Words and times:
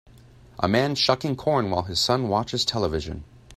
A 0.57 0.67
man 0.67 0.95
shucking 0.95 1.35
corn 1.35 1.69
while 1.69 1.83
his 1.83 1.99
son 1.99 2.27
watches 2.27 2.65
television. 2.65 3.23